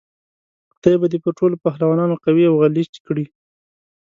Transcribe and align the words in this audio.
خدای 0.73 0.95
به 1.01 1.07
دې 1.11 1.17
پر 1.23 1.33
ټولو 1.39 1.55
پهلوانانو 1.65 2.21
قوي 2.23 2.43
او 2.47 2.55
غلیچ 2.61 2.93
کړي. 3.05 3.25